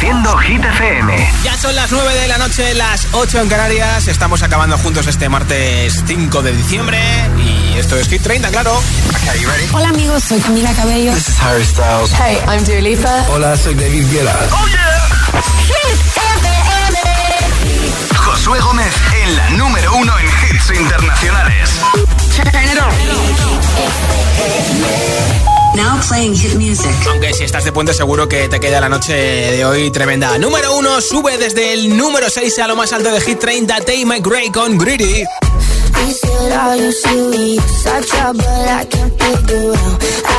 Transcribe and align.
Reproduciendo 0.00 0.38
Hit 0.38 0.64
FM. 0.64 1.30
Ya 1.42 1.58
son 1.58 1.76
las 1.76 1.92
9 1.92 2.14
de 2.14 2.28
la 2.28 2.38
noche, 2.38 2.72
las 2.74 3.06
8 3.12 3.42
en 3.42 3.48
Canarias. 3.50 4.08
Estamos 4.08 4.42
acabando 4.42 4.78
juntos 4.78 5.06
este 5.06 5.28
martes 5.28 6.02
5 6.06 6.40
de 6.40 6.52
diciembre. 6.52 6.98
Y 7.36 7.76
esto 7.76 7.96
es 7.96 8.08
Hit 8.08 8.22
30, 8.22 8.48
claro. 8.48 8.80
Okay? 9.10 9.68
Hola 9.74 9.90
amigos, 9.90 10.24
soy 10.24 10.40
Camila 10.40 10.72
Cabello. 10.72 11.12
This 11.12 11.28
is 11.28 11.38
Harry 11.42 11.64
Styles. 11.64 12.12
Hey, 12.14 12.38
I'm 12.48 12.64
Dua 12.64 12.80
Lipa. 12.80 13.26
Hola, 13.28 13.54
soy 13.58 13.74
David 13.74 14.10
Guetta. 14.10 14.38
¡Oh, 14.52 14.66
yeah! 14.68 15.42
Hit 15.66 16.00
FM. 16.16 16.98
Josué 18.16 18.58
Gómez 18.60 18.94
en 19.22 19.36
la 19.36 19.50
número 19.50 19.94
uno 19.96 20.18
en 20.18 20.26
hits 20.26 20.70
internacionales. 20.80 21.70
Now 25.74 26.00
playing 26.08 26.34
hit 26.34 26.54
music. 26.56 26.90
Aunque 27.08 27.32
si 27.32 27.44
estás 27.44 27.64
de 27.64 27.72
puente 27.72 27.94
seguro 27.94 28.28
que 28.28 28.48
te 28.48 28.58
queda 28.60 28.80
la 28.80 28.88
noche 28.88 29.12
de 29.14 29.64
hoy 29.64 29.90
tremenda. 29.90 30.36
Número 30.38 30.74
uno 30.76 31.00
sube 31.00 31.38
desde 31.38 31.72
el 31.72 31.96
número 31.96 32.28
6 32.28 32.58
a 32.58 32.68
lo 32.68 32.76
más 32.76 32.92
alto 32.92 33.10
de 33.12 33.20
Hit 33.20 33.38
30, 33.38 33.80
Tay 33.80 34.04
McGray 34.04 34.50
con 34.50 34.76
Greedy. 34.78 35.24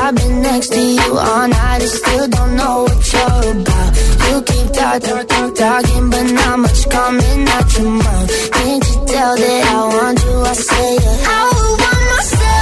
I've 0.03 0.16
been 0.16 0.41
next 0.41 0.70
to 0.73 0.80
you 0.80 1.17
all 1.17 1.48
night 1.48 1.81
and 1.81 1.89
still 1.89 2.27
don't 2.27 2.55
know 2.55 2.84
what 2.84 3.13
you're 3.13 3.52
about. 3.61 3.98
You 4.27 4.41
keep 4.41 4.72
talking, 4.73 5.27
talk, 5.27 5.55
talking, 5.55 6.09
but 6.09 6.23
not 6.31 6.59
much 6.59 6.89
coming 6.89 7.48
out 7.48 7.77
your 7.77 7.89
mouth. 7.89 8.52
Can't 8.52 8.84
you 8.89 9.05
tell 9.05 9.36
that 9.38 9.66
I 9.67 9.88
want 9.95 10.23
you? 10.23 10.41
I 10.41 10.53
say 10.53 10.95
yeah. 10.95 11.27
I 11.27 11.52
want 11.53 12.05
myself. 12.17 12.61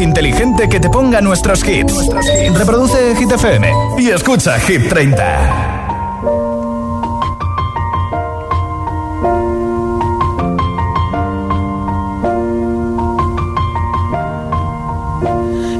inteligente 0.00 0.68
que 0.68 0.80
te 0.80 0.88
ponga 0.88 1.20
nuestros 1.20 1.66
hits. 1.66 2.08
Reproduce 2.54 3.14
Hit 3.16 3.32
FM 3.32 3.72
y 3.98 4.10
escucha 4.10 4.58
Hit 4.60 4.88
30. 4.88 5.80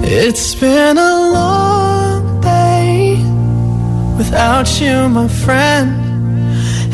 It's 0.04 0.54
been 0.54 0.98
a 0.98 1.30
long 1.32 2.40
day 2.40 3.16
without 4.18 4.68
you, 4.80 5.08
my 5.08 5.28
friend. 5.28 5.90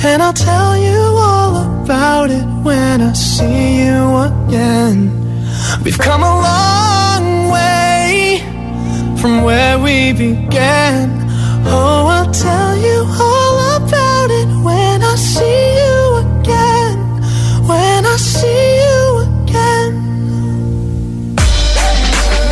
And 0.05 0.23
I'll 0.23 0.33
tell 0.33 0.77
you 0.77 1.01
all 1.19 1.83
about 1.83 2.31
it 2.31 2.47
when 2.63 3.01
I 3.01 3.13
see 3.15 3.85
you 3.85 4.17
again. 4.31 5.11
We've 5.83 5.99
come 5.99 6.23
a 6.23 6.41
long 6.43 6.86
from 9.27 9.43
where 9.43 9.77
we 9.77 10.13
began. 10.13 11.11
Oh, 11.67 12.07
I'll 12.07 12.31
tell 12.31 12.77
you 12.77 12.99
all 13.27 13.57
about 13.75 14.31
it 14.31 14.47
when 14.63 15.03
I 15.03 15.17
see 15.17 15.63
you 15.83 15.99
again. 16.27 16.97
When 17.67 18.07
I 18.07 18.17
see 18.19 18.65
you 18.83 18.99
again. 19.27 19.91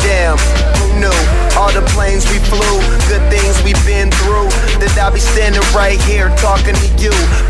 Damn, 0.03 0.37
who 0.75 0.87
knew? 0.99 1.19
All 1.55 1.71
the 1.71 1.85
planes 1.95 2.27
we 2.29 2.39
flew, 2.51 2.75
good 3.07 3.23
things 3.31 3.55
we've 3.63 3.85
been 3.85 4.11
through. 4.19 4.51
That 4.83 4.99
I'll 4.99 5.13
be 5.13 5.23
standing 5.23 5.63
right 5.71 6.01
here 6.03 6.27
talking 6.35 6.75
to 6.75 6.87
you 6.99 7.15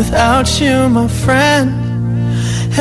without 0.00 0.48
you, 0.60 0.88
my 0.88 1.06
friend. 1.24 1.68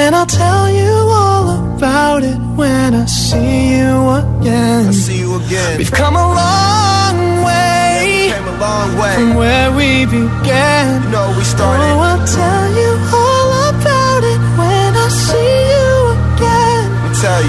And 0.02 0.16
I'll 0.16 0.32
tell 0.44 0.66
you 0.82 0.94
all 1.22 1.48
about 1.76 2.24
it 2.24 2.38
when 2.60 2.90
I 3.04 3.06
see 3.06 3.76
you 3.76 3.92
again. 4.24 4.88
I 4.88 4.92
see 4.92 5.20
you 5.24 5.32
again. 5.44 5.78
We've 5.80 5.92
come 5.92 6.16
a 6.16 6.28
long 6.44 7.16
way, 7.50 8.32
Came 8.34 8.48
a 8.56 8.58
long 8.68 8.90
way. 9.02 9.14
from 9.16 9.32
where 9.42 9.70
we 9.80 9.90
began. 10.06 11.04
You 11.04 11.10
know 11.16 11.28
we 11.38 11.44
started. 11.56 11.84
Oh, 11.92 12.08
I'll 12.10 12.26
tell 12.42 12.66
you 12.82 12.92
all 13.22 13.50
about 13.74 14.22
it 14.34 14.42
when 14.60 14.90
I 15.06 15.08
see 15.28 15.56
you 15.74 15.90
again. 16.20 16.86
Me 17.04 17.10
tell 17.26 17.42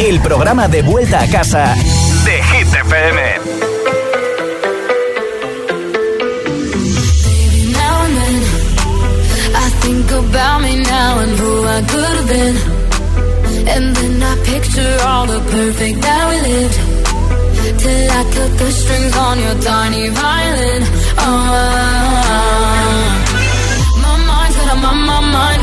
el 0.00 0.20
programa 0.20 0.68
de 0.68 0.82
vuelta 0.82 1.20
a 1.20 1.26
casa 1.26 1.74
de 2.24 2.42
Hit 2.42 2.68
FM. 2.68 3.20
I 9.56 9.70
think 9.80 10.10
about 10.10 10.62
me 10.62 10.76
now 10.82 11.18
and 11.20 11.38
who 11.38 11.64
I 11.64 11.82
could 11.82 12.16
have 12.18 12.28
been. 12.28 12.56
And 13.68 13.96
then 13.96 14.22
I 14.22 14.36
picture 14.44 14.96
all 15.06 15.26
the 15.26 15.40
perfect 15.40 16.00
that 16.02 16.28
we 16.30 16.36
lived. 16.50 16.78
Till 17.80 18.10
I 18.10 18.24
cut 18.34 18.58
the 18.58 18.70
strings 18.70 19.16
on 19.16 19.38
your 19.40 19.56
tiny 19.62 20.08
violin. 20.08 20.82
Oh, 21.18 21.94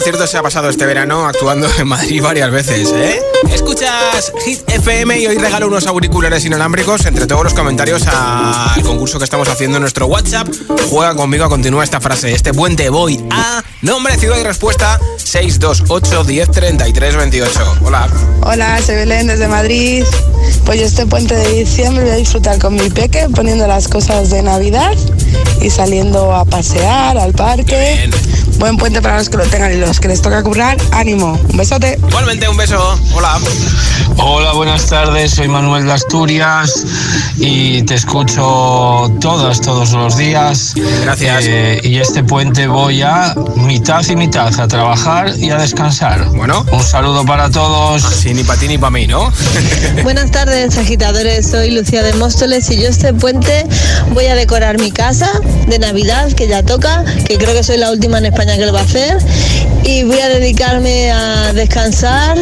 por 0.00 0.04
cierto 0.04 0.26
se 0.26 0.38
ha 0.38 0.42
pasado 0.42 0.70
este 0.70 0.86
verano 0.86 1.26
actuando 1.26 1.68
en 1.78 1.86
Madrid 1.86 2.22
varias 2.22 2.50
veces, 2.50 2.90
¿eh? 2.90 3.20
Escuchas 3.52 4.32
Hit 4.46 4.62
FM 4.66 5.18
y 5.18 5.26
hoy 5.26 5.36
regalo 5.36 5.66
unos 5.66 5.86
auriculares 5.86 6.42
inalámbricos 6.46 7.04
entre 7.04 7.26
todos 7.26 7.44
los 7.44 7.52
comentarios 7.52 8.06
al 8.06 8.80
concurso 8.82 9.18
que 9.18 9.24
estamos 9.24 9.46
haciendo 9.50 9.76
en 9.76 9.82
nuestro 9.82 10.06
WhatsApp. 10.06 10.48
Juega 10.88 11.14
conmigo, 11.14 11.50
continúa 11.50 11.84
esta 11.84 12.00
frase. 12.00 12.32
Este 12.32 12.54
puente 12.54 12.88
voy 12.88 13.22
a 13.30 13.62
nombre, 13.82 14.16
ciudad 14.16 14.38
y 14.38 14.42
respuesta 14.42 14.98
628 15.18 16.24
10 16.24 16.50
33 16.50 17.16
28. 17.16 17.76
Hola. 17.84 18.08
Hola, 18.40 18.80
soy 18.80 18.94
Belén 18.94 19.26
desde 19.26 19.48
Madrid. 19.48 20.02
Pues 20.64 20.80
yo 20.80 20.86
este 20.86 21.04
puente 21.04 21.34
de 21.34 21.46
diciembre 21.56 22.04
voy 22.04 22.12
a 22.12 22.16
disfrutar 22.16 22.58
con 22.58 22.74
mi 22.74 22.88
peque 22.88 23.28
poniendo 23.34 23.66
las 23.66 23.86
cosas 23.86 24.30
de 24.30 24.42
Navidad 24.42 24.94
y 25.60 25.68
saliendo 25.68 26.34
a 26.34 26.46
pasear 26.46 27.18
al 27.18 27.34
parque. 27.34 28.08
Bien. 28.08 28.29
Buen 28.60 28.76
puente 28.76 29.00
para 29.00 29.16
los 29.16 29.30
que 29.30 29.38
lo 29.38 29.44
tengan 29.44 29.72
y 29.72 29.76
los 29.76 29.98
que 30.00 30.08
les 30.08 30.20
toca 30.20 30.42
currar, 30.42 30.76
ánimo. 30.92 31.40
Un 31.50 31.56
besote. 31.56 31.98
Igualmente, 32.06 32.46
un 32.46 32.58
beso. 32.58 33.00
Hola. 33.14 33.38
Hola, 34.18 34.52
buenas 34.52 34.86
tardes. 34.86 35.30
Soy 35.30 35.48
Manuel 35.48 35.86
de 35.86 35.92
Asturias 35.92 36.84
y 37.38 37.82
te 37.84 37.94
escucho 37.94 39.10
todos, 39.18 39.62
todos 39.62 39.92
los 39.92 40.18
días. 40.18 40.74
Gracias. 41.04 41.44
Eh, 41.46 41.80
y 41.84 41.96
este 42.00 42.22
puente 42.22 42.66
voy 42.66 43.00
a 43.00 43.34
mitad 43.56 44.04
y 44.06 44.14
mitad, 44.14 44.52
a 44.60 44.68
trabajar 44.68 45.32
y 45.38 45.48
a 45.48 45.56
descansar. 45.56 46.26
Bueno. 46.26 46.66
Un 46.70 46.82
saludo 46.82 47.24
para 47.24 47.48
todos. 47.48 48.02
Sí, 48.02 48.34
ni 48.34 48.44
para 48.44 48.60
ti 48.60 48.68
ni 48.68 48.76
para 48.76 48.90
mí, 48.90 49.06
¿no? 49.06 49.32
Buenas 50.02 50.30
tardes, 50.32 50.76
agitadores. 50.76 51.50
Soy 51.50 51.70
Lucía 51.70 52.02
de 52.02 52.12
Móstoles 52.12 52.70
y 52.70 52.82
yo 52.82 52.88
este 52.88 53.14
puente 53.14 53.64
voy 54.12 54.26
a 54.26 54.34
decorar 54.34 54.78
mi 54.78 54.92
casa 54.92 55.30
de 55.66 55.78
Navidad, 55.78 56.30
que 56.32 56.46
ya 56.46 56.62
toca, 56.62 57.06
que 57.26 57.38
creo 57.38 57.54
que 57.54 57.62
soy 57.62 57.78
la 57.78 57.90
última 57.90 58.18
en 58.18 58.26
España 58.26 58.49
que 58.56 58.66
lo 58.66 58.72
va 58.72 58.80
a 58.80 58.84
hacer. 58.84 59.18
y 59.84 60.02
voy 60.04 60.20
a 60.20 60.28
dedicarme 60.28 61.10
a 61.10 61.52
descansar, 61.52 62.36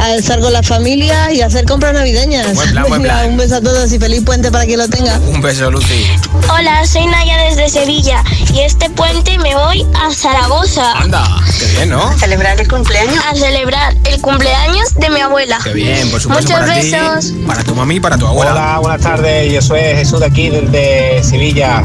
a 0.00 0.14
estar 0.14 0.40
con 0.40 0.52
la 0.52 0.62
familia 0.62 1.32
y 1.32 1.40
a 1.40 1.46
hacer 1.46 1.64
compras 1.64 1.92
navideñas. 1.92 2.54
Buen 2.54 2.70
plan, 2.70 2.84
buen 2.88 3.02
Venga, 3.02 3.14
plan. 3.18 3.30
un 3.30 3.36
beso 3.36 3.56
a 3.56 3.60
todos 3.60 3.92
y 3.92 3.98
feliz 3.98 4.22
puente 4.24 4.50
para 4.50 4.64
quien 4.64 4.78
lo 4.78 4.88
tenga. 4.88 5.18
Un 5.18 5.40
beso, 5.40 5.70
Lucy. 5.70 6.06
Hola, 6.50 6.86
soy 6.86 7.06
Naya 7.06 7.36
desde 7.48 7.68
Sevilla 7.68 8.22
y 8.54 8.60
este 8.60 8.88
puente 8.90 9.36
me 9.38 9.54
voy 9.54 9.84
a 9.94 10.12
Zaragoza. 10.14 10.92
Anda, 10.92 11.26
qué 11.58 11.66
bien, 11.66 11.90
¿no? 11.90 12.16
celebrar 12.18 12.60
el 12.60 12.68
cumpleaños? 12.68 13.22
A 13.30 13.34
celebrar 13.34 13.94
el 14.04 14.20
cumpleaños 14.20 14.94
de 14.94 15.10
mi 15.10 15.20
abuela. 15.20 15.58
Qué 15.64 15.72
bien, 15.72 16.10
por 16.10 16.20
supuesto, 16.20 16.52
Muchos 16.52 16.66
para 16.68 16.74
besos. 16.80 17.32
ti, 17.32 17.44
para 17.46 17.64
tu 17.64 17.74
mami 17.74 17.96
y 17.96 18.00
para 18.00 18.16
tu 18.16 18.26
abuela. 18.26 18.52
Hola, 18.52 18.78
buenas 18.78 19.00
tardes. 19.02 19.52
Yo 19.52 19.60
soy 19.62 19.80
Jesús 19.80 20.20
de 20.20 20.26
aquí, 20.26 20.48
desde 20.48 21.22
Sevilla. 21.24 21.82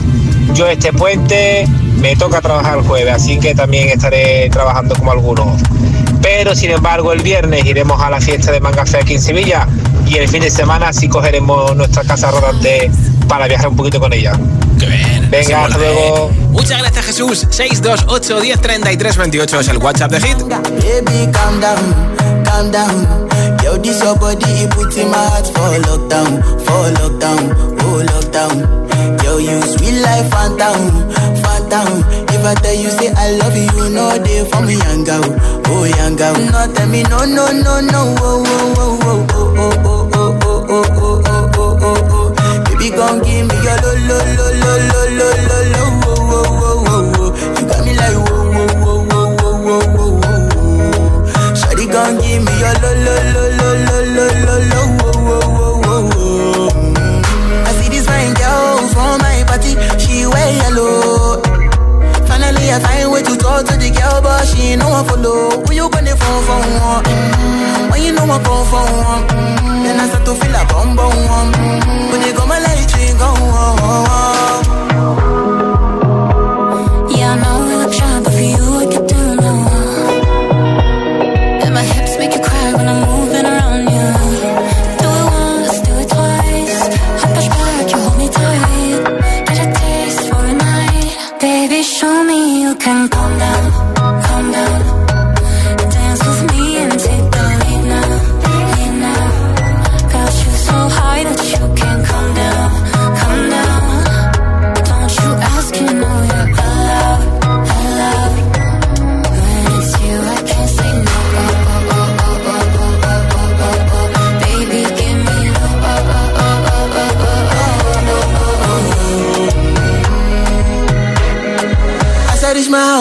Yo 0.54 0.68
este 0.68 0.94
puente 0.94 1.68
me 1.98 2.16
toca 2.16 2.42
trabajar 2.42 2.80
el 2.80 2.84
jueves, 2.84 3.14
así 3.14 3.40
que 3.40 3.56
también 3.56 3.90
estaré 3.90 4.50
trabajando 4.50 4.96
como 4.96 5.12
algunos. 5.12 5.62
Pero 6.22 6.56
sin 6.56 6.72
embargo 6.72 7.12
el 7.12 7.22
viernes 7.22 7.66
iremos 7.66 8.02
a 8.02 8.10
la 8.10 8.22
fiesta 8.22 8.52
de 8.52 8.60
Mangafé 8.60 8.98
aquí 8.98 9.16
en 9.16 9.22
Sevilla 9.22 9.68
y 10.06 10.18
el 10.18 10.28
fin 10.28 10.42
de 10.42 10.50
semana 10.52 10.94
sí 10.94 11.08
cogeremos 11.08 11.76
nuestra 11.76 12.04
casa 12.04 12.32
rodante 12.32 12.92
para 13.28 13.48
viajar 13.48 13.68
un 13.70 13.76
poquito 13.76 14.00
con 14.00 14.14
ella. 14.14 14.34
Qué 14.80 14.86
bien. 14.86 15.30
Venga, 15.30 15.66
hasta 15.66 15.78
luego. 15.78 16.30
Muchas 16.52 16.80
gracias, 16.80 17.06
Jesús. 17.06 17.48
628 17.50 18.42
10 18.42 18.62
33 18.62 19.18
28 19.18 19.60
es 19.60 19.68
el 19.70 19.78
WhatsApp 19.78 20.12
de 20.12 20.22
Hit. 20.22 20.38
Baby, 20.40 21.32
calm 21.32 21.60
down, 21.60 22.44
calm 22.44 22.72
down. 22.72 23.23
Yo, 23.74 23.80
this 23.82 24.04
your 24.04 24.16
body, 24.16 24.46
it 24.62 24.70
puts 24.72 24.98
in 24.98 25.10
my 25.10 25.18
heart 25.18 25.48
for 25.48 25.74
lockdown, 25.90 26.38
for 26.62 26.86
lockdown, 27.02 27.42
oh 27.82 28.06
lockdown. 28.06 29.24
Yo, 29.24 29.38
you 29.38 29.60
sweet 29.64 30.00
life, 30.02 30.30
phantom, 30.30 31.10
phantom. 31.42 32.04
If 32.30 32.46
I 32.46 32.54
tell 32.62 32.76
you 32.76 32.90
say 32.92 33.10
I 33.18 33.32
love 33.42 33.56
you, 33.58 33.90
know 33.90 34.18
they 34.20 34.46
for 34.50 34.62
me, 34.62 34.76
young 34.78 35.04
girl, 35.04 35.26
oh 35.74 35.86
young 35.86 36.16
girl. 36.16 36.36
No, 36.54 36.72
tell 36.74 36.88
me 36.88 37.02
no, 37.04 37.26
no, 37.26 37.50
no, 37.50 37.82
no, 37.82 38.14
oh, 38.22 38.46
oh, 38.46 38.78
oh, 38.78 39.02
oh, 39.02 39.58
oh, 39.58 39.82
oh, 39.82 40.14
oh, 40.14 40.38
oh, 40.46 40.70
oh, 40.70 40.86
oh, 40.94 41.22
oh, 41.26 41.58
oh, 41.58 41.74
oh, 41.82 41.98
oh. 42.14 42.64
Baby, 42.70 42.90
come 42.96 43.20
give 43.26 43.48
me 43.50 43.56
your 43.66 43.78
lo, 43.82 43.92
lo, 44.06 44.18
lo, 44.38 44.48
lo, 44.54 44.72
lo, 44.86 45.02
lo, 45.18 45.30
lo, 45.50 45.58
lo, 45.74 45.82
oh, 46.06 46.30
oh, 46.30 46.46
oh, 46.62 46.86
oh, 46.94 47.10
oh. 47.18 47.34
You 47.58 47.66
got 47.66 47.82
me 47.86 47.92
like 47.98 48.22
whoa, 48.22 48.54
whoa, 48.54 48.70
whoa, 48.86 49.34
whoa, 49.34 49.58
whoa, 49.66 50.14
whoa. 50.14 50.44
Shawty 51.58 51.86
gon' 51.92 52.22
give 52.22 52.42
me 52.46 52.54
your 52.62 52.76
lo 52.84 52.92
lo 52.94 53.16
lo 53.34 53.44
lo 53.50 53.53
I 57.66 57.72
see 57.78 57.90
this 57.90 58.06
fine 58.06 58.34
girl 58.34 58.78
from 58.94 59.18
my 59.22 59.44
party, 59.48 59.74
she 60.00 60.26
wear 60.28 60.50
yellow. 60.62 61.42
Finally 62.28 62.72
I 62.72 62.80
find 62.80 63.12
way 63.12 63.24
to 63.24 63.36
talk 63.38 63.66
to 63.66 63.74
the 63.78 63.90
girl, 63.90 64.22
but 64.22 64.46
she 64.48 64.74
ain't 64.74 64.82
no 64.82 64.90
one 64.90 65.06
follow. 65.06 65.64
Who 65.66 65.74
you 65.74 65.90
gonna 65.90 66.16
phone 66.16 66.44
for? 66.46 66.60
One? 66.60 67.04
Mm. 67.04 67.92
When 67.92 68.02
you 68.04 68.12
know 68.14 68.24
I 68.26 68.38
come 68.44 68.66
for 68.70 68.86
one, 68.86 69.24
mm. 69.28 69.84
then 69.84 70.00
I 70.00 70.08
start 70.08 70.26
to 70.26 70.34
feel 70.36 70.56
a 70.56 70.64
bum 70.70 70.96
bum. 70.96 71.52
When 72.12 72.22
you 72.22 72.34
go 72.34 72.46
my 72.46 72.60
light 72.60 72.94
ring 72.98 73.18
go 73.18 73.30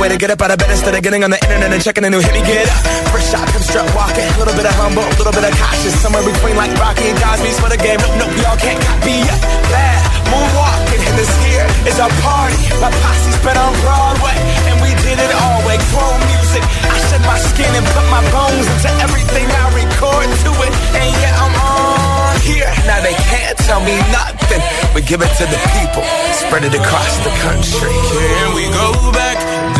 way 0.00 0.08
to 0.08 0.16
get 0.16 0.32
up 0.32 0.40
out 0.40 0.50
of 0.50 0.56
bed 0.56 0.72
instead 0.72 0.96
of 0.96 1.02
getting 1.04 1.22
on 1.22 1.30
the 1.30 1.36
internet 1.44 1.68
and 1.68 1.82
checking 1.84 2.02
a 2.08 2.10
new 2.10 2.24
hit. 2.24 2.32
Me 2.32 2.40
get 2.40 2.64
up. 2.72 2.80
First 3.12 3.28
shot, 3.28 3.44
come 3.52 3.60
strut 3.60 3.84
walking. 3.92 4.24
A 4.24 4.38
little 4.40 4.56
bit 4.56 4.64
of 4.64 4.72
humble, 4.80 5.04
a 5.04 5.14
little 5.20 5.36
bit 5.36 5.44
of 5.44 5.52
cautious. 5.60 5.92
Somewhere 6.00 6.24
between 6.24 6.56
like 6.56 6.72
Rocky 6.80 7.12
and 7.12 7.20
Cosby's 7.20 7.60
for 7.60 7.68
the 7.68 7.76
game. 7.76 8.00
Nope, 8.00 8.16
nope, 8.16 8.32
y'all 8.40 8.56
can't 8.56 8.80
copy 8.80 9.20
yet. 9.20 9.36
Bad 9.68 10.00
moonwalking. 10.32 11.04
And 11.04 11.14
this 11.20 11.28
here 11.44 11.68
is 11.84 12.00
our 12.00 12.08
party. 12.24 12.56
My 12.80 12.88
posse's 12.88 13.36
been 13.44 13.60
on 13.60 13.76
Broadway. 13.84 14.32
And 14.72 14.80
we 14.80 14.96
did 15.04 15.20
it 15.20 15.32
all 15.36 15.60
way. 15.68 15.76
Chrome 15.92 16.24
music. 16.32 16.64
I 16.64 16.96
shed 17.12 17.22
my 17.28 17.36
skin 17.36 17.68
and 17.76 17.84
put 17.92 18.06
my 18.08 18.24
bones 18.32 18.64
into 18.72 18.90
everything 19.04 19.46
I 19.52 19.68
record 19.76 20.28
to 20.48 20.50
it. 20.64 20.72
And 20.96 21.08
yeah, 21.20 21.44
I'm 21.44 21.54
on 21.60 22.40
here. 22.40 22.72
Now 22.88 23.04
they 23.04 23.12
can't 23.28 23.56
tell 23.68 23.84
me 23.84 24.00
nothing. 24.08 24.64
We 24.96 25.04
give 25.04 25.20
it 25.20 25.28
to 25.28 25.44
the 25.44 25.60
people. 25.76 26.08
Spread 26.40 26.64
it 26.64 26.72
across 26.72 27.20
the 27.20 27.32
country. 27.44 27.92
Can 27.92 28.48
we 28.56 28.64
go 28.72 29.12
back? 29.12 29.79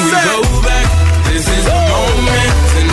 we 0.00 0.10
go 0.10 0.62
back? 0.62 0.86
This 1.28 1.48
is 1.48 1.64
the 1.64 1.72
moment. 1.72 2.91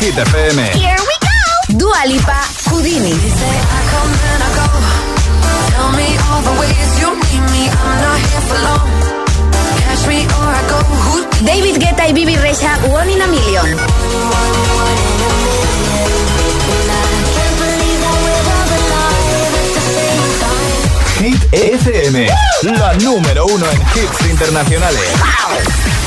Hit 0.00 0.14
FM. 0.16 0.56
Here 0.80 0.96
we 0.96 1.16
go. 1.20 1.76
Dua 1.76 2.00
Lipa, 2.06 2.40
Houdini. 2.72 3.12
David 11.44 11.76
Guetta 11.78 12.08
y 12.08 12.12
Bibi 12.14 12.36
Recha, 12.36 12.78
One 12.88 13.12
in 13.12 13.20
a 13.20 13.26
Million. 13.26 13.76
Hit 21.18 21.52
FM, 21.52 22.26
la 22.62 22.94
número 22.94 23.44
uno 23.44 23.66
en 23.70 23.80
hits 23.94 24.30
internacionales. 24.30 25.02
Wow. 25.18 25.99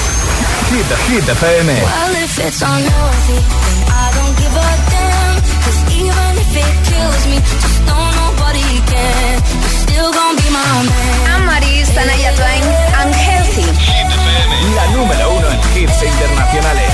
Hit, 0.73 0.89
Hit 1.05 1.29
FM. 1.29 1.67
Well, 1.69 2.15
if 2.17 2.33
it's 2.41 2.61
unhealthy, 2.65 3.37
then 3.45 3.77
I 3.93 4.05
don't 4.17 4.33
give 4.41 4.55
a 4.57 4.69
damn. 4.89 5.35
Cause 5.61 5.79
even 6.01 6.31
if 6.43 6.51
it 6.65 6.73
kills 6.89 7.23
me, 7.29 7.37
just 7.61 7.79
know 7.85 8.01
nobody 8.17 8.65
can. 8.89 9.33
You're 9.61 9.77
still 9.85 10.09
gonna 10.09 10.41
be 10.41 10.49
my 10.49 10.65
man. 10.89 11.45
Amaris, 11.45 11.89
Tanaya 11.93 12.31
Twain, 12.33 12.63
Unhealthy. 13.05 13.67
Hit 13.85 14.09
FM, 14.17 14.51
la 14.73 14.85
número 14.97 15.25
uno 15.37 15.47
en 15.53 15.61
hits 15.77 15.99
internacionales. 16.09 16.93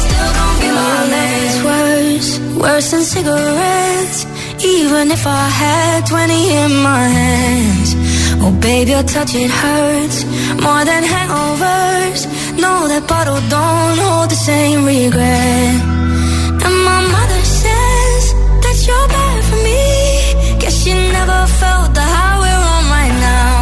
Still 0.00 0.30
gonna 0.38 0.60
be 0.62 0.68
my 0.80 1.00
man. 1.12 1.36
It's 1.44 1.60
worse, 1.68 2.30
worse 2.56 2.90
than 2.92 3.04
cigarettes. 3.04 4.24
Even 4.64 5.10
if 5.10 5.26
I 5.26 5.44
had 5.60 6.06
20 6.06 6.32
in 6.64 6.72
my 6.80 7.04
hands. 7.08 7.94
Oh, 8.40 8.52
baby, 8.52 8.92
your 8.92 9.02
touch, 9.02 9.34
it 9.34 9.50
hurts 9.50 10.24
more 10.66 10.84
than 10.90 11.02
hangovers. 11.12 12.22
No, 12.64 12.72
that 12.90 13.04
bottle 13.12 13.40
don't 13.56 13.96
hold 14.04 14.28
the 14.34 14.40
same 14.50 14.80
regret. 14.94 15.74
And 16.64 16.76
my 16.90 17.00
mother 17.14 17.42
says 17.62 18.22
that 18.64 18.76
you're 18.86 19.08
bad 19.16 19.38
for 19.48 19.58
me. 19.68 19.84
Guess 20.60 20.74
she 20.82 20.92
never 21.18 21.40
felt 21.60 21.88
the 21.98 22.06
high 22.14 22.36
we're 22.42 22.64
on 22.74 22.84
right 22.96 23.16
now. 23.30 23.54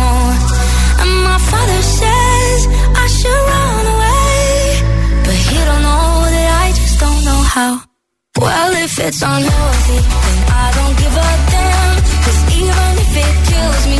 And 1.02 1.12
my 1.28 1.38
father 1.50 1.80
says 2.00 2.58
I 3.04 3.06
should 3.16 3.42
run 3.52 3.84
away. 3.94 4.52
But 5.26 5.38
he 5.46 5.58
don't 5.68 5.82
know 5.88 6.08
that 6.34 6.48
I 6.64 6.66
just 6.80 6.96
don't 7.04 7.22
know 7.28 7.40
how. 7.54 7.72
Well, 8.44 8.72
if 8.86 8.94
it's 9.06 9.22
unhealthy, 9.32 10.00
then 10.24 10.38
I 10.62 10.66
don't 10.76 10.94
give 11.02 11.14
a 11.28 11.30
damn. 11.52 11.92
Cause 12.24 12.40
even 12.60 12.90
if 13.04 13.12
it 13.24 13.34
kills 13.48 13.82
me, 13.90 13.98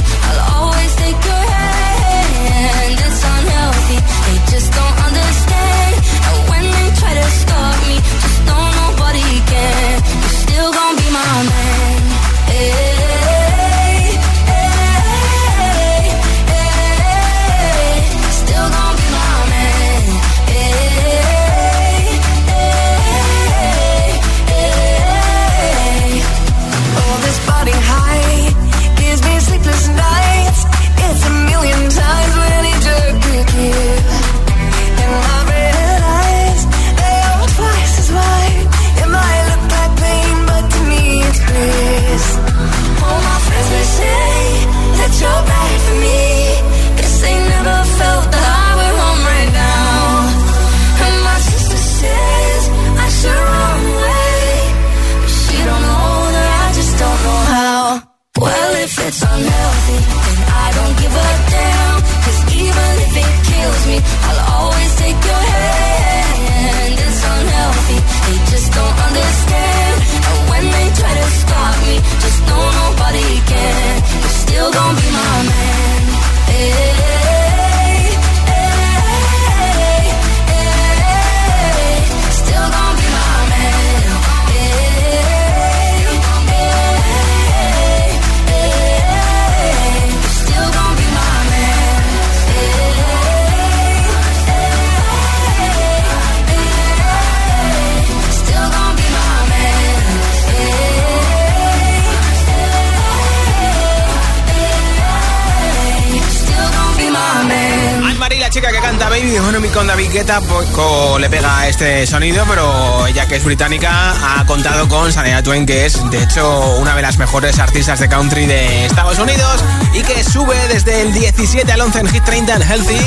con 110.24 110.40
David 110.40 110.40
Guetta 110.40 110.40
poco 110.40 111.18
le 111.18 111.28
pega 111.28 111.68
este 111.68 112.06
sonido, 112.06 112.44
pero 112.48 113.06
ella 113.06 113.26
que 113.26 113.37
es 113.37 113.44
británica 113.44 114.38
ha 114.38 114.44
contado 114.46 114.88
con 114.88 115.12
Sanea 115.12 115.42
Twain, 115.42 115.66
que 115.66 115.87
es 115.87 116.10
de 116.10 116.22
hecho 116.22 116.76
una 116.78 116.94
de 116.94 117.02
las 117.02 117.18
mejores 117.18 117.58
artistas 117.58 118.00
de 118.00 118.08
country 118.08 118.46
de 118.46 118.87
Estados 118.87 119.18
Unidos 119.18 119.62
y 119.92 120.02
que 120.02 120.22
sube 120.24 120.56
desde 120.68 121.02
el 121.02 121.12
17 121.12 121.70
al 121.70 121.80
11 121.80 122.00
en 122.00 122.08
Hit 122.08 122.24
30 122.24 122.54
en 122.54 122.62
Healthy. 122.62 123.00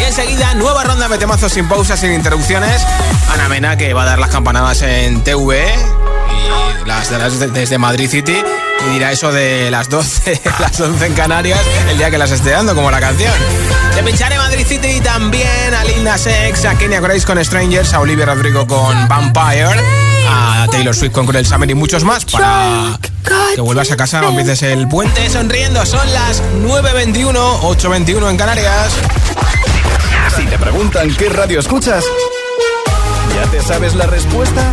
Y 0.00 0.02
enseguida 0.04 0.54
nueva 0.54 0.84
ronda 0.84 1.08
de 1.08 1.18
temazos 1.18 1.52
sin 1.52 1.68
pausas, 1.68 2.00
sin 2.00 2.12
interrupciones. 2.12 2.82
Ana 3.32 3.48
Mena 3.48 3.76
que 3.76 3.92
va 3.92 4.02
a 4.02 4.06
dar 4.06 4.18
las 4.18 4.30
campanadas 4.30 4.82
en 4.82 5.22
TV 5.22 5.64
y 5.64 6.88
las 6.88 7.10
de 7.10 7.48
desde 7.48 7.78
Madrid 7.78 8.08
City 8.08 8.36
y 8.86 8.90
dirá 8.90 9.12
eso 9.12 9.32
de 9.32 9.70
las 9.70 9.88
12, 9.88 10.40
las 10.58 10.80
11 10.80 11.06
en 11.06 11.14
Canarias, 11.14 11.60
el 11.88 11.98
día 11.98 12.10
que 12.10 12.18
las 12.18 12.30
esté 12.30 12.50
dando, 12.50 12.74
como 12.74 12.90
la 12.90 13.00
canción. 13.00 13.32
Te 13.94 14.02
pincharé 14.02 14.38
Madrid 14.38 14.66
City 14.66 15.00
también 15.00 15.74
a 15.78 15.84
Linda 15.84 16.16
Sex, 16.16 16.64
a 16.64 16.76
Kenya 16.76 17.00
Grace 17.00 17.26
con 17.26 17.42
Strangers, 17.44 17.92
a 17.92 18.00
Olivia 18.00 18.26
Rodrigo 18.26 18.66
con 18.66 19.08
Vampire, 19.08 19.80
a 20.28 20.66
Taylor 20.70 20.94
Swift 20.94 21.12
con 21.12 21.26
Cruel 21.26 21.46
Summer 21.46 21.70
y 21.70 21.74
muchos 21.74 22.02
más 22.04 22.24
para 22.24 22.98
que 23.54 23.60
vuelvas 23.60 23.90
a 23.90 23.96
casa 23.96 24.22
o 24.22 24.30
empieces 24.30 24.62
el 24.62 24.88
puente 24.88 25.28
sonriendo. 25.28 25.84
Son 25.84 26.12
las 26.12 26.42
9.21, 26.62 27.60
8.21 27.60 28.30
en 28.30 28.36
Canarias. 28.36 28.92
Si 30.36 30.46
te 30.46 30.58
preguntan 30.58 31.14
qué 31.14 31.28
radio 31.28 31.60
escuchas, 31.60 32.04
¿ya 33.34 33.50
te 33.50 33.60
sabes 33.60 33.94
la 33.94 34.06
respuesta? 34.06 34.72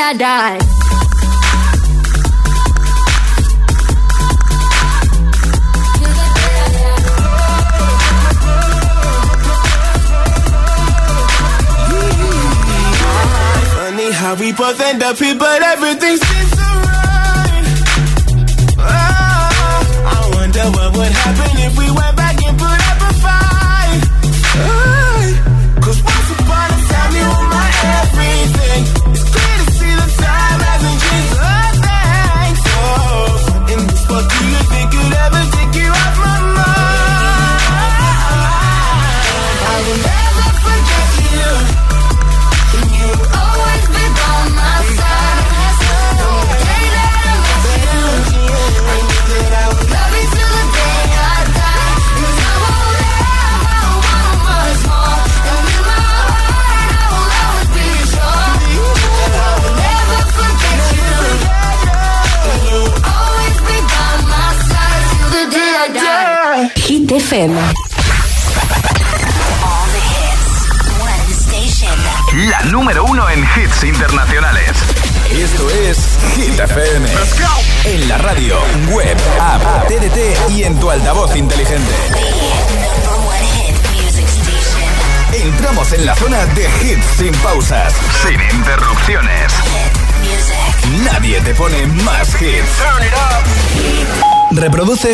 I 0.00 0.14
die. 0.14 0.58
Funny 13.76 14.10
how 14.12 14.34
we 14.36 14.52
both 14.52 14.80
end 14.80 15.02
up 15.02 15.18
here, 15.18 15.34
but 15.34 15.62
everything 15.62 16.16
seems 16.16 16.50
so 16.50 16.68
right. 16.88 17.64
Oh, 18.78 18.86
ah, 18.88 20.16
I 20.16 20.36
wonder 20.36 20.64
what 20.76 20.96
would 20.96 21.12
happen 21.12 21.50
if 21.66 21.76
we 21.76 21.90
went 21.90 22.09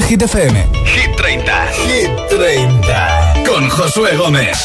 Hit 0.09 0.23
FM. 0.23 0.55
Hit 0.85 1.17
30. 1.17 1.67
Hit 1.89 2.11
30. 2.29 3.45
Con 3.45 3.69
Josué 3.69 4.17
Gómez. 4.17 4.65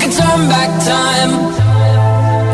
could 0.00 0.12
turn 0.12 0.48
back 0.48 0.70
time 0.96 1.32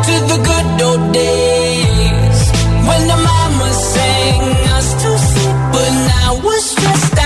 to 0.06 0.14
the 0.30 0.38
good 0.48 0.82
old 0.82 1.12
days 1.12 2.40
when 2.88 3.02
the 3.12 3.18
mama 3.30 3.68
sang 3.72 4.42
us 4.76 4.88
to 5.02 5.18
sleep, 5.18 5.56
but 5.72 5.90
now 6.12 6.40
we're 6.44 6.58
stressed 6.58 7.18
out. 7.18 7.25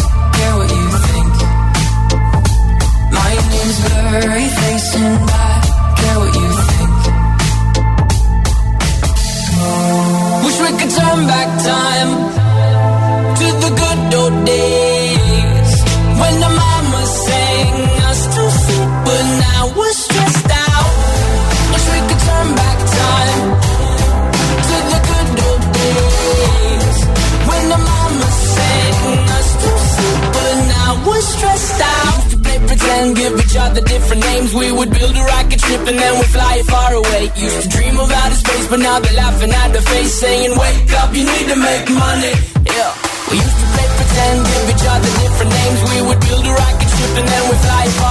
to 41.51 41.57
make 41.57 41.89
money." 41.89 42.33
Yeah. 42.77 42.91
We 43.29 43.35
used 43.37 43.59
to 43.61 43.67
play 43.73 43.87
pretend, 43.97 44.37
give 44.51 44.67
each 44.73 44.85
other 44.93 45.11
different 45.23 45.51
names. 45.59 45.79
We 45.91 45.99
would 46.07 46.19
build 46.27 46.45
a 46.51 46.53
rocket 46.61 46.89
ship 46.95 47.13
and 47.19 47.27
then 47.31 47.43
we'd 47.49 47.61
fly 47.67 47.85
far 47.99 48.10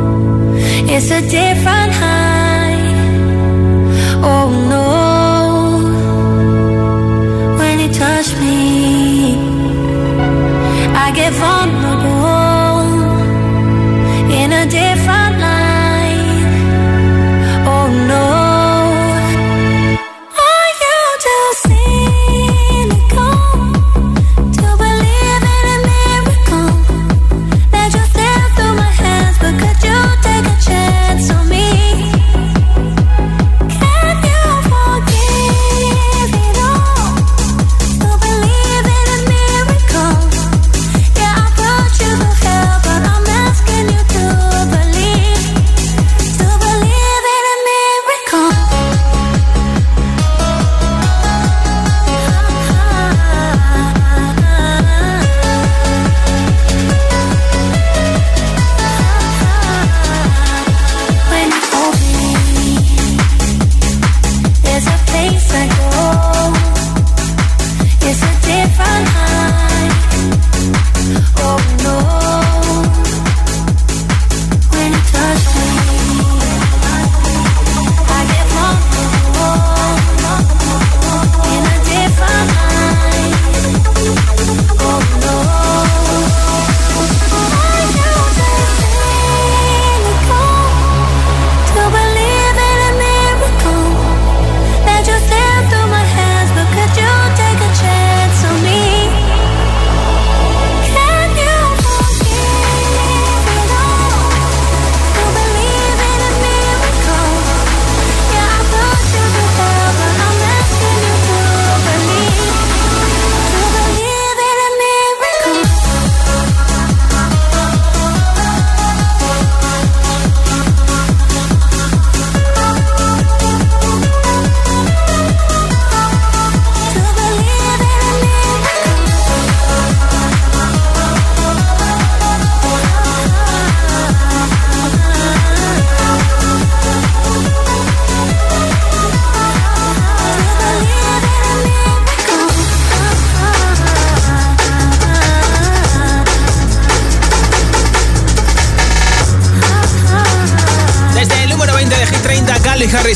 It's 1.03 1.09
a 1.09 1.19
different 1.19 1.93
high. 1.93 2.50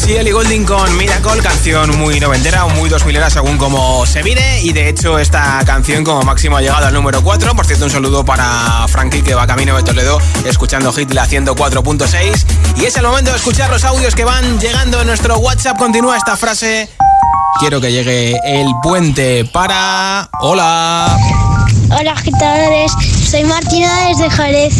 Y 0.08 0.13
Ellie 0.13 0.34
Goulding 0.34 0.65
con 0.65 0.98
Miracle, 0.98 1.41
canción 1.41 1.98
muy 1.98 2.20
noventera 2.20 2.65
o 2.65 2.70
muy 2.70 2.89
dos 2.89 3.04
milera 3.06 3.28
según 3.32 3.58
como 3.58 4.06
se 4.06 4.22
mire. 4.22 4.62
Y 4.62 4.72
de 4.72 4.88
hecho, 4.88 5.18
esta 5.18 5.60
canción 5.65 6.04
como 6.04 6.22
máximo 6.22 6.58
ha 6.58 6.62
llegado 6.62 6.86
al 6.86 6.94
número 6.94 7.24
4. 7.24 7.56
Por 7.56 7.65
cierto, 7.65 7.86
un 7.86 7.91
saludo 7.91 8.24
para 8.24 8.88
Frankie 8.88 9.24
que 9.24 9.34
va 9.34 9.48
camino 9.48 9.76
de 9.76 9.82
Toledo 9.82 10.20
escuchando 10.46 10.94
Hit 10.94 11.12
la 11.12 11.26
104.6. 11.28 12.46
Y 12.78 12.86
es 12.86 12.96
el 12.98 13.04
momento 13.04 13.32
de 13.32 13.38
escuchar 13.38 13.72
los 13.72 13.84
audios 13.84 14.13
que 14.13 14.26
van 14.26 14.60
llegando 14.60 15.02
en 15.02 15.08
nuestro 15.08 15.39
WhatsApp. 15.39 15.78
Continúa 15.80 16.18
esta 16.18 16.38
frase. 16.38 16.88
Quiero 17.60 17.82
que 17.82 17.91
llegue 17.91 18.38
el 18.46 18.68
puente 18.84 19.44
para. 19.46 20.30
Hola. 20.39 21.18
Hola 21.89 22.12
agitadores, 22.12 22.91
soy 23.30 23.44
Martina 23.44 24.08
desde 24.08 24.30
Jerez 24.30 24.74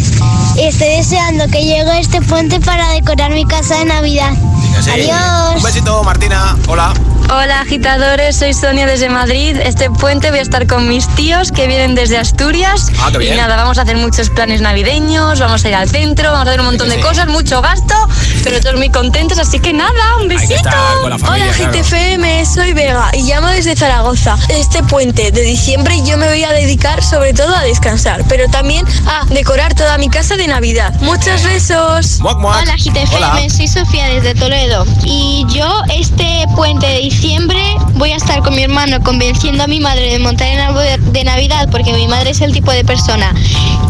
y 0.56 0.64
estoy 0.64 0.88
deseando 0.88 1.46
que 1.48 1.64
llegue 1.64 1.98
este 1.98 2.20
puente 2.20 2.60
para 2.60 2.90
decorar 2.90 3.32
mi 3.32 3.44
casa 3.44 3.78
de 3.78 3.86
Navidad. 3.86 4.32
Adiós. 4.78 5.56
Un 5.56 5.62
besito, 5.62 6.04
Martina. 6.04 6.54
Hola. 6.68 6.92
Hola 7.28 7.60
agitadores, 7.62 8.36
soy 8.36 8.54
Sonia 8.54 8.86
desde 8.86 9.08
Madrid. 9.08 9.56
Este 9.56 9.90
puente 9.90 10.30
voy 10.30 10.38
a 10.38 10.42
estar 10.42 10.66
con 10.68 10.86
mis 10.88 11.08
tíos 11.16 11.50
que 11.50 11.66
vienen 11.66 11.96
desde 11.96 12.18
Asturias. 12.18 12.86
Ah, 13.00 13.08
qué 13.10 13.18
bien. 13.18 13.34
Y 13.34 13.36
nada, 13.36 13.56
vamos 13.56 13.78
a 13.78 13.82
hacer 13.82 13.96
muchos 13.96 14.30
planes 14.30 14.60
navideños, 14.60 15.40
vamos 15.40 15.64
a 15.64 15.68
ir 15.68 15.74
al 15.74 15.88
centro, 15.88 16.30
vamos 16.30 16.46
a 16.46 16.50
hacer 16.50 16.60
un 16.60 16.66
montón 16.66 16.88
de 16.88 17.00
cosas, 17.00 17.26
mucho 17.26 17.60
gasto, 17.60 17.94
pero 18.44 18.60
todos 18.60 18.76
muy 18.76 18.90
contentos, 18.90 19.38
así 19.40 19.58
que 19.58 19.72
nada, 19.72 19.90
un 20.22 20.22
Hay 20.22 20.28
que 20.28 20.34
besito. 20.36 20.54
estar 20.54 21.00
con 21.00 21.10
la 21.10 21.18
familia, 21.18 21.46
Hola 21.46 21.56
claro. 21.56 21.72
GTFM, 21.72 22.46
soy 22.46 22.72
Vega 22.74 23.10
y 23.12 23.22
llamo 23.24 23.48
desde 23.48 23.74
Zaragoza. 23.74 24.38
Este 24.48 24.84
puente 24.84 25.32
de 25.32 25.42
diciembre 25.42 26.00
yo 26.04 26.16
me 26.18 26.28
voy 26.28 26.44
a 26.44 26.52
dedicar 26.52 27.02
sobre 27.02 27.34
todo 27.34 27.54
a 27.56 27.62
descansar, 27.62 28.22
pero 28.28 28.48
también 28.48 28.86
a 29.08 29.24
decorar 29.26 29.74
toda 29.74 29.98
mi 29.98 30.08
casa 30.08 30.36
de 30.36 30.46
Navidad. 30.46 30.94
Muchos 31.00 31.42
besos. 31.42 32.20
Hola 32.22 32.76
GTFM, 32.78 33.50
soy 33.50 33.66
Sofía 33.66 34.06
desde 34.10 34.34
Toledo 34.36 34.86
y 35.04 35.44
yo 35.48 35.82
este 35.92 36.44
puente 36.54 36.86
de 36.86 36.92
diciembre 37.00 37.15
voy 37.94 38.12
a 38.12 38.16
estar 38.16 38.42
con 38.42 38.54
mi 38.54 38.62
hermano 38.62 39.02
convenciendo 39.02 39.64
a 39.64 39.66
mi 39.66 39.80
madre 39.80 40.10
de 40.12 40.18
montar 40.18 40.48
el 40.48 40.60
árbol 40.60 40.84
de- 41.12 41.24
Navidad 41.24 41.68
porque 41.72 41.92
mi 41.92 42.06
madre 42.06 42.30
es 42.30 42.40
el 42.40 42.52
tipo 42.52 42.70
de 42.70 42.84
persona 42.84 43.34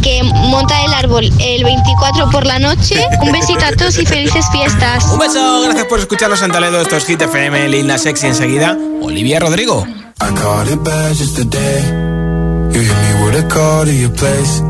que 0.02 0.22
monta 0.22 0.82
el 0.84 0.94
árbol 0.94 1.30
el 1.38 1.64
24 1.64 2.30
por 2.30 2.46
la 2.46 2.58
noche. 2.58 3.04
Un 3.20 3.30
besito 3.32 3.62
a 3.64 3.72
todos 3.72 3.98
y 3.98 4.06
felices 4.06 4.46
fiestas. 4.50 5.04
Un 5.12 5.18
beso, 5.18 5.60
gracias 5.64 5.84
por 5.86 5.98
escucharnos 6.00 6.40
en 6.42 6.50
Toledo. 6.50 6.80
Esto 6.80 6.96
es 6.96 7.04
Hit 7.04 7.20
FM, 7.20 7.68
Lil 7.68 7.86
Nas 7.86 8.06
X 8.06 8.22
y 8.24 8.26
enseguida 8.28 8.76
Olivia 9.02 9.38
Rodrigo. 9.38 9.86
I 10.20 10.32
caught 10.34 10.68
it 10.68 10.82
bad 10.82 11.14
just 11.14 11.36
today. 11.36 11.82
You 12.72 12.80
hit 12.80 12.96
me 12.96 13.24
with 13.26 13.44
a 13.44 13.48
call 13.48 13.84
to 13.84 13.92
your 13.92 14.10
place. 14.12 14.60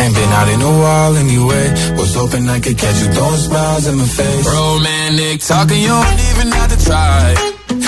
Ain't 0.00 0.14
been 0.14 0.32
out 0.32 0.48
in 0.48 0.60
a 0.60 0.70
while 0.70 1.16
anyway. 1.16 1.72
Was 1.96 2.14
hoping 2.16 2.48
I 2.50 2.60
could 2.60 2.76
catch 2.76 3.00
you 3.00 3.12
throwing 3.12 3.38
smiles 3.40 3.86
in 3.86 3.96
my 3.96 4.04
face. 4.04 4.44
Romantic 4.46 5.40
talking, 5.46 5.80
you 5.80 5.88
don't 5.88 6.20
even 6.34 6.50
have 6.52 6.76
to 6.76 6.84
try. 6.84 7.53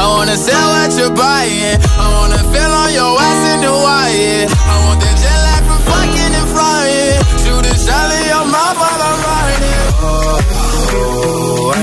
I 0.00 0.06
wanna 0.06 0.36
sell 0.36 0.70
what 0.70 0.96
you're 0.98 1.10
buying. 1.10 1.87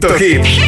Conector 0.00 0.18
Hit. 0.18 0.67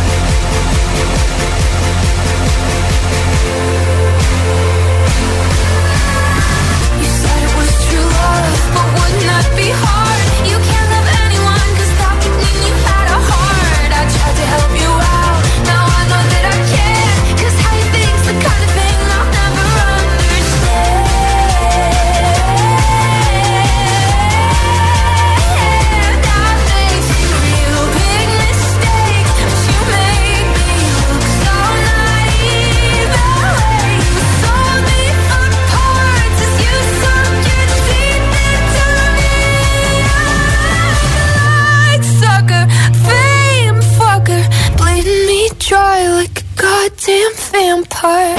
Goddamn 46.81 47.33
vampire. 47.51 48.35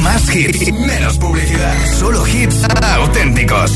Más 0.00 0.34
hits, 0.34 0.72
menos 0.72 1.18
publicidad. 1.18 1.74
Solo 1.98 2.24
hits 2.26 2.56
auténticos. 2.98 3.70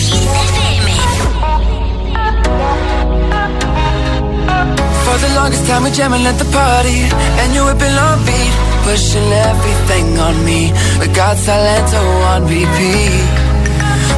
For 5.04 5.18
the 5.18 5.34
longest 5.34 5.66
time, 5.66 5.84
we 5.84 5.90
jamming 5.90 6.26
at 6.26 6.38
the 6.38 6.44
party, 6.46 7.04
and 7.40 7.54
you 7.54 7.64
whipping 7.64 7.96
on 8.08 8.24
beat, 8.24 8.54
pushing 8.84 9.32
everything 9.32 10.18
on 10.18 10.44
me. 10.44 10.72
We 11.00 11.08
got 11.08 11.36
Salento 11.36 12.02
on 12.32 12.46
repeat. 12.46 13.45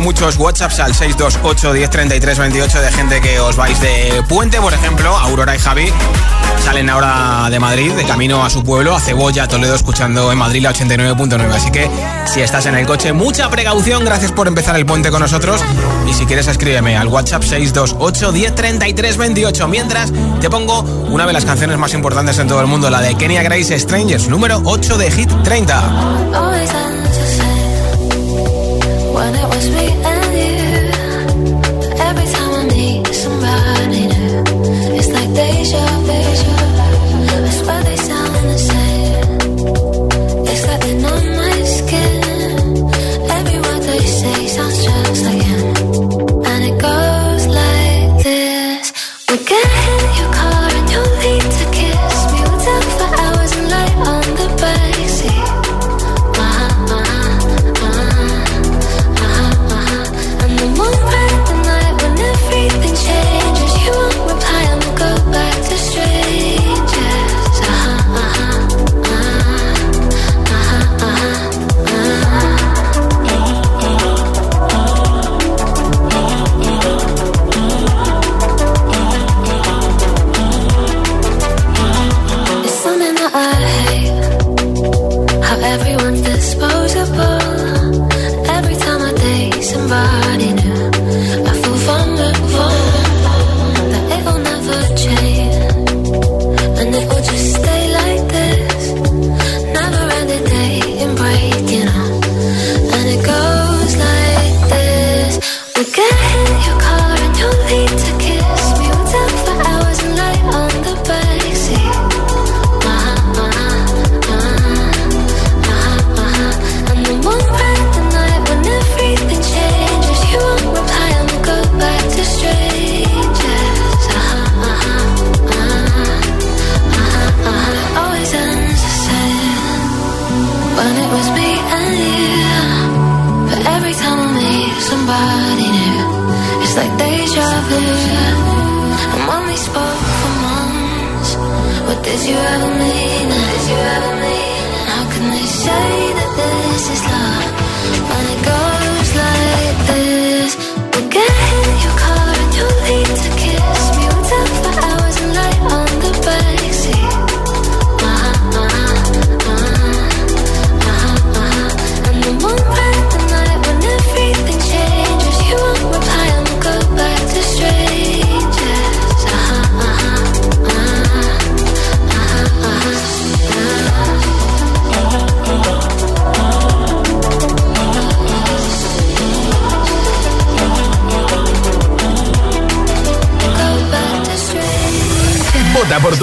muchos 0.00 0.36
WhatsApps 0.36 0.80
al 0.80 0.94
628 0.94 1.72
10 1.72 1.90
33 1.90 2.38
28 2.38 2.80
de 2.80 2.92
gente 2.92 3.20
que 3.20 3.40
os 3.40 3.56
vais 3.56 3.80
de 3.80 4.22
puente, 4.28 4.60
por 4.60 4.72
ejemplo, 4.72 5.16
Aurora 5.16 5.54
y 5.54 5.58
Javi 5.58 5.92
salen 6.64 6.90
ahora 6.90 7.48
de 7.50 7.58
Madrid, 7.58 7.92
de 7.92 8.04
camino 8.04 8.44
a 8.44 8.50
su 8.50 8.62
pueblo, 8.62 8.94
a 8.94 9.00
Cebolla, 9.00 9.48
Toledo, 9.48 9.74
escuchando 9.74 10.30
en 10.32 10.38
Madrid 10.38 10.62
la 10.62 10.72
89.9. 10.72 11.50
Así 11.52 11.70
que 11.70 11.88
si 12.26 12.40
estás 12.40 12.66
en 12.66 12.74
el 12.74 12.86
coche, 12.86 13.12
mucha 13.12 13.48
precaución, 13.48 14.04
gracias 14.04 14.32
por 14.32 14.48
empezar 14.48 14.76
el 14.76 14.84
puente 14.84 15.10
con 15.10 15.20
nosotros. 15.20 15.62
Y 16.06 16.14
si 16.14 16.26
quieres, 16.26 16.46
escríbeme 16.46 16.96
al 16.96 17.08
WhatsApp 17.08 17.42
628 17.42 18.32
10 18.32 18.54
33 18.54 19.16
28. 19.16 19.68
Mientras 19.68 20.12
te 20.40 20.50
pongo 20.50 20.80
una 20.80 21.26
de 21.26 21.32
las 21.32 21.44
canciones 21.44 21.78
más 21.78 21.94
importantes 21.94 22.38
en 22.38 22.48
todo 22.48 22.60
el 22.60 22.66
mundo, 22.66 22.90
la 22.90 23.00
de 23.00 23.14
Kenya 23.14 23.42
Grace 23.42 23.78
Strangers, 23.78 24.28
número 24.28 24.60
8 24.64 24.98
de 24.98 25.10
Hit 25.10 25.30
30. 25.42 26.97
Me 29.70 30.17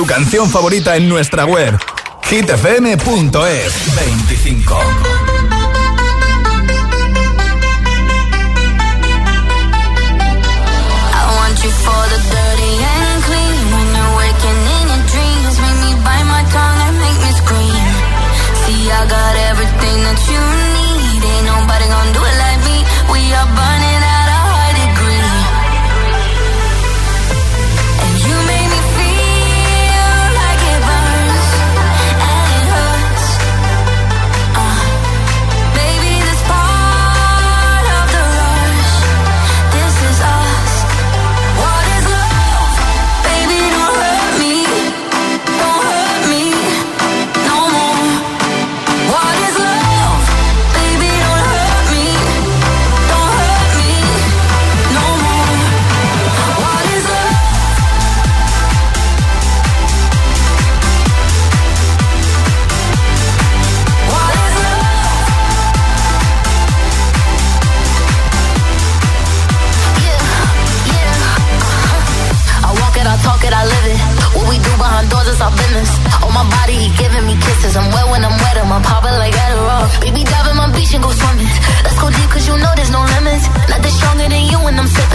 canción 0.06 0.50
favorita 0.50 0.96
en 0.96 1.10
nuestra 1.10 1.46
web 1.46 1.78
hitfm.es 2.30 3.96
25 3.96 5.35
cause 77.76 77.84
I'm 77.84 77.92
wet 77.92 78.08
when 78.12 78.24
I'm 78.24 78.38
wet, 78.40 78.58
I'm 78.58 78.72
a 78.72 78.80
popper 78.82 79.12
like 79.20 79.34
Adderall. 79.34 80.02
Baby, 80.02 80.24
dive 80.24 80.48
in 80.52 80.58
my 80.58 80.72
beach 80.72 80.94
and 80.94 81.04
go 81.04 81.12
swimming. 81.12 81.52
Let's 81.84 82.00
go 82.00 82.10
deep 82.10 82.30
cause 82.32 82.48
you 82.48 82.56
know 82.58 82.72
there's 82.76 82.92
no 82.92 83.02
limits. 83.04 83.46
Nothing 83.70 83.92
stronger 83.92 84.28
than 84.30 84.44
you 84.52 84.58
when 84.64 84.80
I'm 84.80 84.88
sipping. 84.88 85.15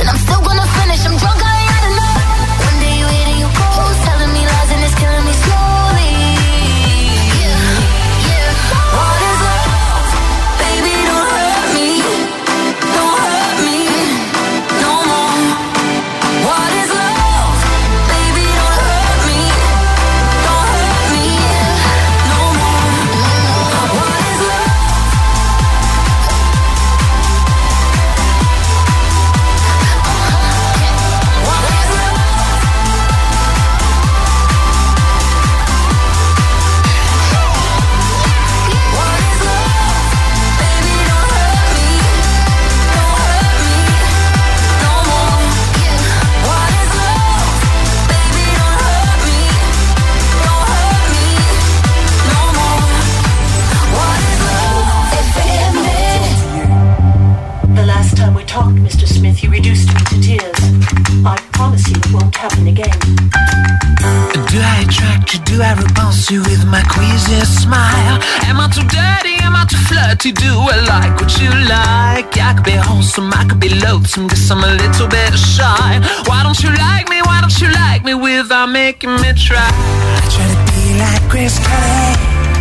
Without 78.60 78.72
making 78.72 79.14
me 79.14 79.32
try? 79.32 79.56
I 79.56 80.20
try 80.28 80.46
to 80.52 80.58
be 80.68 80.98
like 80.98 81.30
Grace 81.30 81.58
Kelly, 81.58 82.12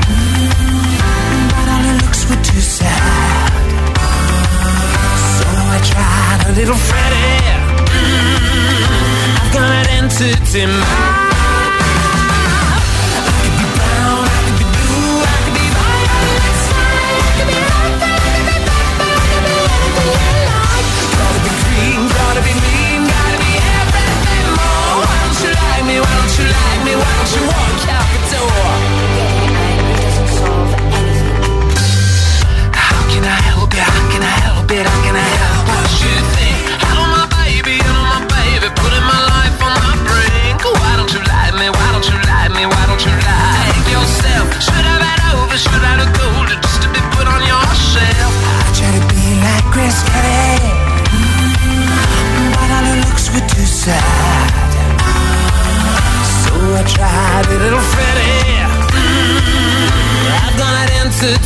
mm, 0.07 1.49
but 1.51 1.67
all 1.67 1.83
her 1.83 1.97
looks 2.05 2.23
were 2.29 2.41
too 2.41 2.61
sad. 2.61 3.51
So 5.35 5.45
I 5.75 5.79
tried 5.91 6.51
a 6.51 6.55
little 6.55 6.77
Freddie. 6.77 7.43
Mm, 7.91 8.87
I've 9.41 9.53
got 9.53 9.71
an 9.71 10.05
entity 10.05 10.67
mind. 10.67 11.28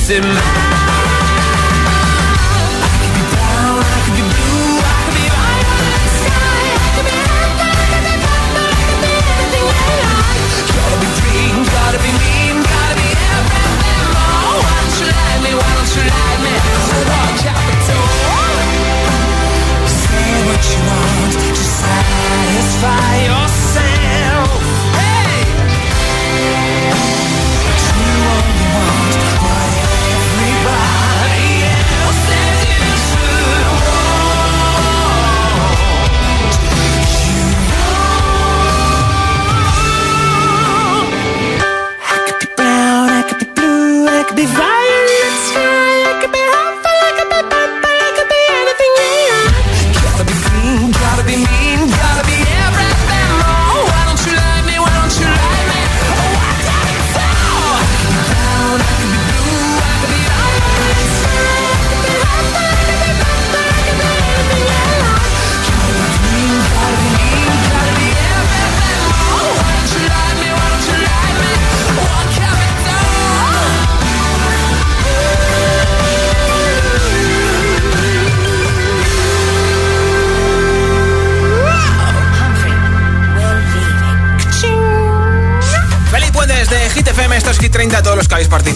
in 0.10 0.73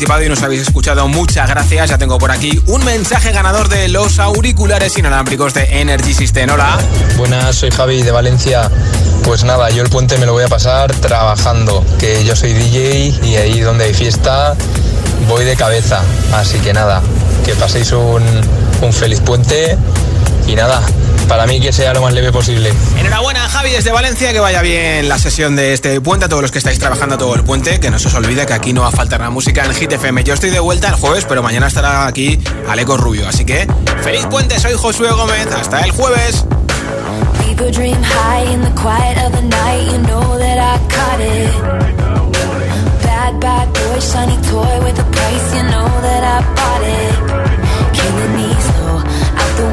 participado 0.07 0.23
y 0.23 0.29
nos 0.29 0.43
habéis 0.43 0.61
escuchado, 0.61 1.07
muchas 1.07 1.49
gracias. 1.49 1.89
Ya 1.89 1.97
tengo 1.97 2.17
por 2.17 2.31
aquí 2.31 2.61
un 2.67 2.83
mensaje 2.85 3.31
ganador 3.31 3.67
de 3.67 3.89
los 3.89 4.19
auriculares 4.19 4.97
inalámbricos 4.97 5.53
de 5.53 5.81
Energy 5.81 6.13
System. 6.13 6.49
Hola. 6.49 6.77
Buenas, 7.17 7.57
soy 7.57 7.71
Javi 7.71 8.03
de 8.03 8.11
Valencia. 8.11 8.71
Pues 9.23 9.43
nada, 9.43 9.69
yo 9.69 9.83
el 9.83 9.89
puente 9.89 10.17
me 10.17 10.25
lo 10.25 10.33
voy 10.33 10.45
a 10.45 10.47
pasar 10.47 10.93
trabajando, 10.93 11.83
que 11.99 12.23
yo 12.23 12.35
soy 12.35 12.53
DJ 12.53 13.19
y 13.23 13.35
ahí 13.35 13.59
donde 13.59 13.85
hay 13.85 13.93
fiesta 13.93 14.55
voy 15.27 15.43
de 15.43 15.55
cabeza. 15.55 16.01
Así 16.33 16.57
que 16.59 16.73
nada, 16.73 17.01
que 17.45 17.53
paséis 17.55 17.91
un, 17.91 18.23
un 18.81 18.93
feliz 18.93 19.19
puente 19.19 19.77
y 20.47 20.55
nada, 20.55 20.81
para 21.27 21.45
mí 21.45 21.59
que 21.59 21.73
sea 21.73 21.93
lo 21.93 22.01
más 22.01 22.13
leve 22.13 22.31
posible. 22.31 22.71
Enhorabuena 22.97 23.47
Javi 23.49 23.71
desde 23.71 23.91
Valencia, 23.91 24.31
que 24.31 24.39
vaya 24.39 24.61
bien 24.61 25.09
la 25.09 25.19
sesión 25.19 25.55
de 25.55 25.73
este 25.73 25.99
puente, 25.99 26.25
a 26.25 26.29
todos 26.29 26.41
los 26.41 26.51
que 26.51 26.57
estáis 26.57 26.79
trabajando 26.79 27.17
todo 27.17 27.35
el 27.35 27.43
puente, 27.43 27.79
que 27.79 27.91
no 27.91 27.99
se 27.99 28.07
os 28.07 28.13
olvide 28.15 28.45
que 28.45 28.53
aquí 28.53 28.73
no 28.73 28.81
va 28.81 28.87
a 28.87 28.91
faltar 28.91 29.19
la 29.19 29.29
música 29.29 29.65
en 29.65 29.73
Hit 29.73 29.91
FM. 29.91 30.23
Yo 30.23 30.33
estoy 30.33 30.49
de 30.49 30.59
vuelta 30.59 30.87
el 30.87 30.95
jueves, 30.95 31.25
pero 31.27 31.43
mañana 31.43 31.67
estará 31.67 32.07
aquí 32.07 32.39
Aleco 32.67 32.97
Rubio, 32.97 33.27
así 33.27 33.45
que 33.45 33.67
feliz 34.01 34.25
puente, 34.27 34.59
soy 34.59 34.73
Josué 34.73 35.11
Gómez, 35.11 35.47
hasta 35.51 35.81
el 35.81 35.91
jueves. 35.91 36.45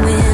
always 0.05 0.34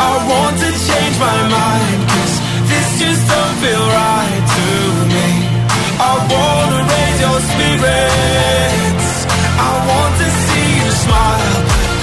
I 0.00 0.10
want 0.32 0.54
to 0.64 0.70
change 0.88 1.16
my 1.28 1.40
mind 1.56 2.00
Cause 2.12 2.34
this 2.70 2.88
just 3.02 3.22
don't 3.32 3.56
feel 3.62 3.84
right 4.00 4.44
to 4.56 4.68
me. 5.14 5.28
I 6.10 6.12
wanna 6.32 6.80
raise 6.92 7.18
your 7.26 7.38
spirits. 7.50 9.10
I 9.68 9.72
want 9.90 10.12
to 10.22 10.28
see 10.46 10.68
you 10.80 10.90
smile. 11.04 11.58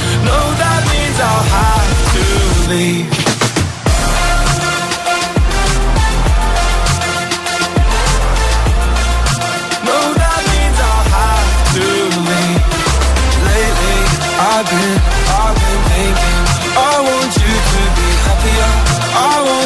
But 0.09 0.19
no, 0.29 0.39
that 0.61 0.81
means 0.91 1.17
I'll 1.29 1.47
have 1.61 1.91
to 2.15 2.25
leave 2.71 3.26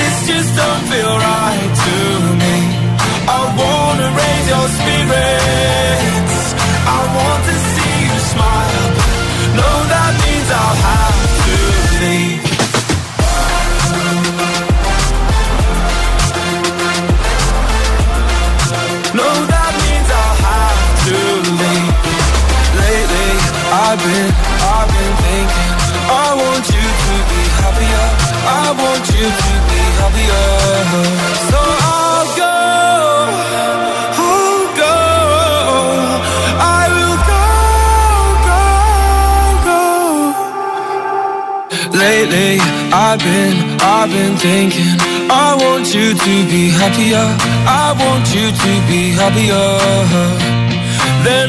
this 0.00 0.16
just 0.32 0.50
don't 0.56 0.84
feel 0.92 1.14
right 1.28 1.72
to 1.84 1.96
me. 2.42 2.56
I 3.38 3.40
wanna 3.60 4.08
raise 4.20 4.46
your 4.52 4.66
spirits. 4.78 6.38
I 6.98 7.00
want 7.18 7.40
to 7.50 7.56
see 7.72 7.94
you 8.08 8.16
smile. 8.32 8.86
No, 9.60 9.70
that 9.92 10.12
means 10.24 10.48
I'll 10.60 10.78
have 10.90 11.20
to 11.46 11.56
leave. 12.02 12.42
No, 19.20 19.28
that 19.54 19.72
means 19.82 20.08
I'll 20.22 20.38
have 20.50 20.82
to 21.08 21.18
leave. 21.60 21.94
Lately 22.82 23.30
I've 23.84 24.00
been, 24.06 24.30
I've 24.74 24.90
been 24.96 25.14
thinking 25.24 25.80
I 26.10 26.28
want 26.42 26.64
you 26.74 26.86
to 27.04 27.14
be 27.30 27.42
happier. 27.60 28.06
I 28.60 28.66
want 28.82 29.04
you 29.14 29.26
to 29.44 29.52
be 29.68 29.79
i. 30.00 31.02
So 31.50 31.60
I'll 31.60 32.26
go, 32.40 32.56
I'll 34.20 34.64
go, 34.82 34.96
I 36.58 36.82
will 36.96 37.18
go, 37.32 37.44
go, 38.48 38.62
go. 39.68 39.82
Lately, 41.98 42.52
I've 42.92 43.20
been, 43.20 43.56
I've 43.80 44.10
been 44.10 44.34
thinking. 44.36 44.96
I 45.30 45.54
want 45.62 45.86
you 45.94 46.14
to 46.14 46.34
be 46.50 46.70
happier. 46.70 47.26
I 47.66 47.94
want 48.02 48.26
you 48.34 48.50
to 48.50 48.72
be 48.90 49.00
happier. 49.20 49.68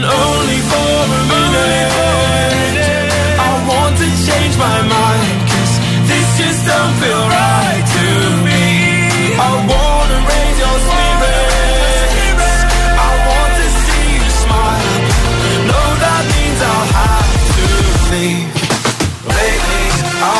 Only 0.03 0.59
for 0.69 0.97
a. 1.31 1.81
I 3.39 3.53
want 3.69 3.97
to 3.97 4.07
change 4.27 4.55
my 4.57 4.81
this 6.07 6.27
just 6.37 6.61
don't 6.67 6.93
feel 7.01 7.23
right. 7.29 7.60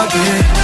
target 0.10 0.61